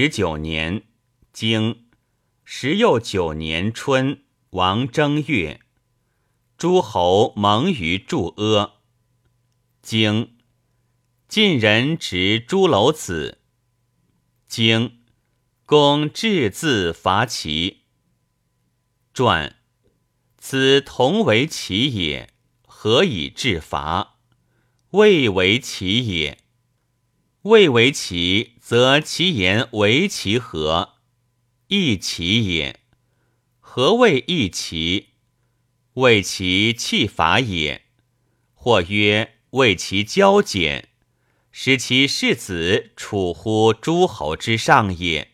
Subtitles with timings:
[0.00, 0.84] 十九年，
[1.32, 1.88] 经
[2.44, 5.60] 十又九年春，王正月，
[6.56, 8.74] 诸侯盟于祝阿。
[9.82, 10.36] 经
[11.26, 13.38] 晋人执朱楼子。
[14.46, 15.00] 经
[15.66, 17.82] 公至字伐齐。
[19.12, 19.56] 传
[20.38, 22.32] 此同为齐也，
[22.68, 24.20] 何以治伐？
[24.90, 26.44] 未为齐也。
[27.48, 30.96] 未为其，则其言为其何？
[31.68, 32.80] 亦其也。
[33.58, 35.14] 何谓亦其？
[35.94, 37.86] 谓其弃法也。
[38.52, 40.90] 或曰为其交简，
[41.50, 45.32] 使其世子处乎诸侯之上也。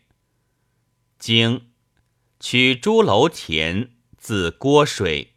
[1.19, 1.67] 经
[2.39, 3.91] 取朱楼田。
[4.17, 5.35] 自郭水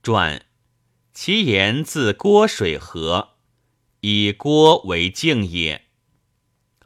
[0.00, 0.46] 传，
[1.12, 3.30] 其言自郭水河？
[4.00, 5.85] 以郭为镜也。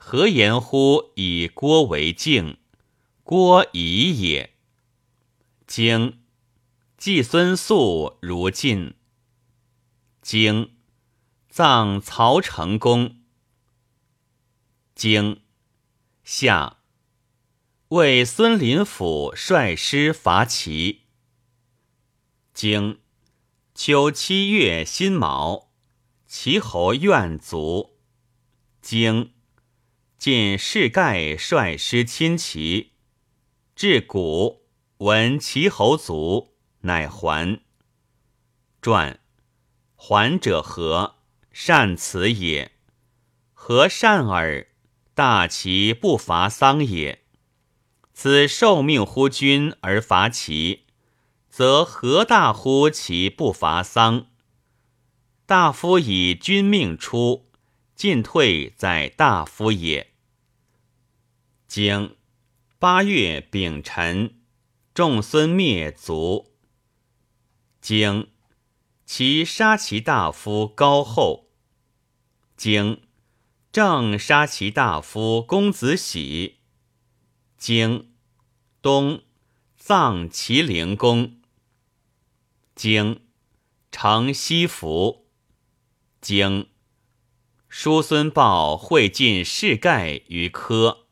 [0.02, 1.12] 何言乎？
[1.14, 2.56] 以郭为敬，
[3.22, 4.54] 郭夷也。
[5.66, 6.23] 经
[6.96, 8.95] 季孙宿如晋。
[10.23, 10.73] 经
[11.51, 13.20] 葬曹成公。
[14.95, 15.42] 经
[16.24, 16.79] 夏
[17.88, 21.02] 为孙林甫率师伐齐。
[22.54, 22.98] 经
[23.74, 25.70] 秋七月辛卯，
[26.26, 27.98] 齐侯怨卒。
[28.80, 29.35] 经
[30.21, 32.93] 晋士盖率师侵齐，
[33.74, 34.66] 至谷，
[34.99, 37.63] 闻齐侯卒，乃还。
[38.82, 39.18] 传
[39.96, 41.15] 还者何？
[41.51, 42.73] 善辞也。
[43.54, 44.66] 何善耳？
[45.15, 47.24] 大齐不伐丧也。
[48.13, 50.85] 此受命乎君而伐齐。
[51.48, 54.26] 则何大乎其不伐丧？
[55.46, 57.49] 大夫以君命出，
[58.01, 60.15] 进退在大夫也。
[61.68, 62.16] 经
[62.79, 64.41] 八月丙辰，
[64.94, 66.54] 仲孙灭族。
[67.82, 68.31] 经
[69.04, 71.50] 其杀其大夫高后。
[72.56, 73.02] 经
[73.70, 76.60] 正杀其大夫公子喜。
[77.58, 78.14] 经
[78.80, 79.22] 东
[79.76, 81.38] 葬齐灵公。
[82.75, 83.20] 经
[83.92, 85.26] 承西服，
[86.22, 86.69] 经
[87.72, 91.06] 叔孙豹会尽士盖于科，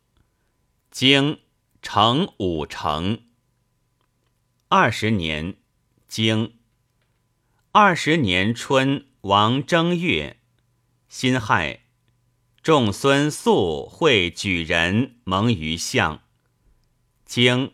[0.90, 1.38] 经
[1.80, 3.22] 成五成。
[4.66, 5.54] 二十年，
[6.08, 6.56] 经
[7.70, 10.40] 二十年春，王正月，
[11.08, 11.84] 辛亥，
[12.60, 16.20] 仲孙宿会举人蒙于相。
[17.24, 17.72] 经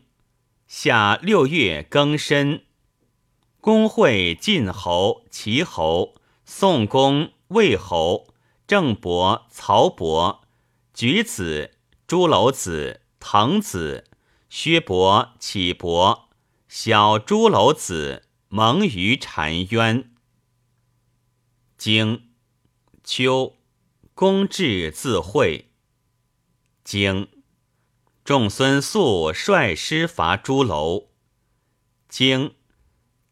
[0.68, 2.66] 夏六月庚申。
[3.62, 8.33] 公会晋侯、齐侯、宋公、魏侯、
[8.66, 10.42] 郑伯、曹伯、
[10.94, 11.72] 举子、
[12.06, 14.04] 朱楼子、滕子、
[14.48, 16.30] 薛伯、启伯、
[16.66, 20.10] 小朱楼子蒙于澶渊。
[21.76, 22.30] 经
[23.02, 23.56] 秋，
[24.14, 25.70] 公至自会。
[26.82, 27.28] 经
[28.24, 31.10] 仲孙宿率师伐朱楼。
[32.08, 32.54] 经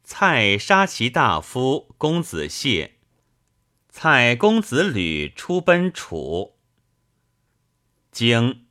[0.04, 2.91] 蔡杀其大夫公子谢，
[3.94, 6.56] 蔡公子吕出奔楚。
[8.10, 8.64] 经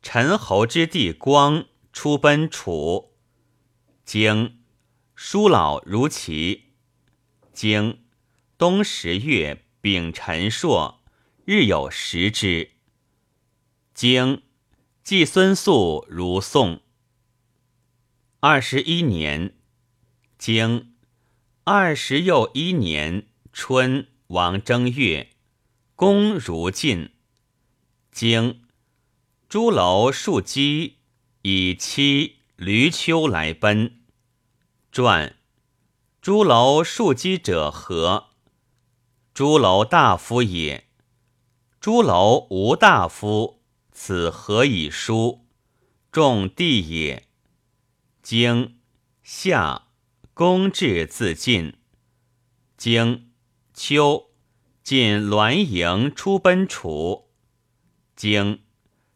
[0.00, 3.16] 陈侯之弟光出奔楚。
[4.04, 4.60] 经
[5.16, 6.70] 叔老如齐。
[7.52, 8.04] 经
[8.56, 11.02] 冬十月丙辰朔，
[11.44, 12.70] 日有食之。
[13.92, 14.44] 经
[15.02, 16.80] 季孙宿如宋。
[18.38, 19.56] 二十一年。
[20.38, 20.94] 经
[21.64, 25.30] 二十又一年春，王正月，
[25.96, 27.10] 公如晋。
[28.12, 28.62] 经
[29.48, 30.98] 朱楼树基
[31.42, 34.02] 以妻闾丘来奔。
[34.92, 35.34] 传
[36.22, 38.28] 朱楼树基者何？
[39.34, 40.86] 朱楼大夫也。
[41.80, 45.44] 朱楼无大夫，此何以书？
[46.12, 47.26] 众弟也。
[48.22, 48.78] 经
[49.24, 49.88] 夏。
[50.32, 51.74] 公至自尽。
[52.76, 53.29] 经
[53.72, 54.30] 秋，
[54.82, 57.30] 晋栾营出奔楚。
[58.16, 58.62] 经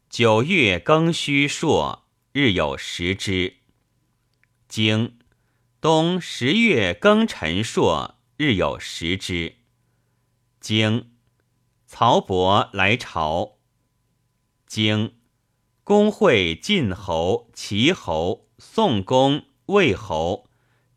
[0.09, 3.57] 九月庚戌朔，日有食之。
[4.67, 5.19] 经
[5.79, 9.57] 冬十月庚辰朔，日有食之。
[10.59, 11.11] 经
[11.85, 13.57] 曹伯来朝。
[14.65, 15.15] 经
[15.83, 20.47] 公会晋侯、齐侯、宋公、魏侯。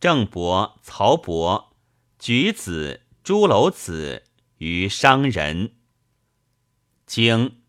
[0.00, 1.76] 郑伯、曹伯、
[2.20, 4.24] 举子、朱楼子
[4.56, 5.74] 于商人。
[7.04, 7.60] 经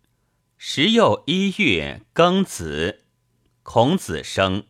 [0.56, 3.04] 时又一月庚子，
[3.62, 4.68] 孔子生。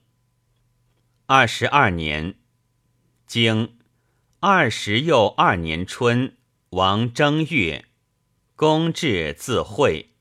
[1.28, 2.40] 二十二年，
[3.28, 3.78] 经
[4.40, 6.36] 二十又二年春，
[6.70, 7.86] 王正月，
[8.56, 10.16] 公至自会。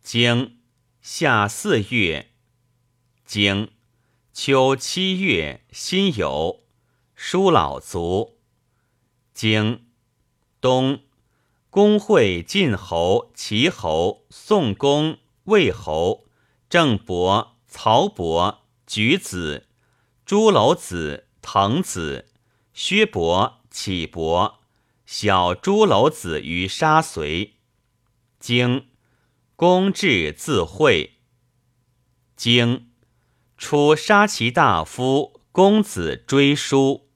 [0.00, 0.60] 经
[1.02, 2.30] 夏四月，
[3.26, 3.72] 经
[4.32, 6.60] 秋七月辛酉，
[7.16, 8.38] 叔老卒。
[9.34, 9.84] 经
[10.60, 11.00] 东。
[11.68, 16.26] 公会晋侯、齐侯、宋公、魏侯、
[16.70, 19.66] 郑伯、曹伯、举子、
[20.24, 22.30] 朱楼子、滕子、
[22.72, 24.60] 薛伯、启伯，
[25.04, 27.54] 小朱楼子于沙随。
[28.38, 28.86] 经
[29.56, 31.14] 公至自会。
[32.36, 32.92] 经
[33.58, 37.08] 出杀其大夫公子追书。